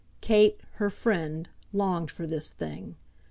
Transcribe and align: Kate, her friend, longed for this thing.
Kate, 0.19 0.59
her 0.77 0.89
friend, 0.89 1.47
longed 1.71 2.09
for 2.09 2.25
this 2.25 2.49
thing. 2.49 2.95